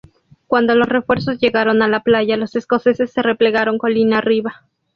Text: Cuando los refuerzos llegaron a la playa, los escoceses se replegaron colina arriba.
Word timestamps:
Cuando 0.47 0.73
los 0.73 0.89
refuerzos 0.89 1.37
llegaron 1.37 1.83
a 1.83 1.87
la 1.87 2.01
playa, 2.01 2.35
los 2.35 2.55
escoceses 2.55 3.11
se 3.13 3.21
replegaron 3.21 3.77
colina 3.77 4.17
arriba. 4.17 4.65